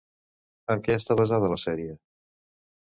[0.75, 1.95] En què està basada la sèrie?